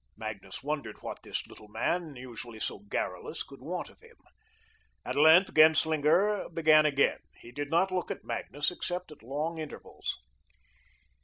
Magnus 0.17 0.63
wondered 0.63 1.03
what 1.03 1.19
this 1.21 1.45
little 1.45 1.67
man, 1.67 2.15
usually 2.15 2.59
so 2.59 2.79
garrulous, 2.79 3.43
could 3.43 3.61
want 3.61 3.87
of 3.87 3.99
him. 3.99 4.15
At 5.05 5.13
length, 5.15 5.53
Genslinger 5.53 6.49
began 6.49 6.87
again. 6.87 7.19
He 7.39 7.51
did 7.51 7.69
not 7.69 7.91
look 7.91 8.09
at 8.09 8.23
Magnus, 8.23 8.71
except 8.71 9.11
at 9.11 9.21
long 9.21 9.59
intervals. 9.59 10.17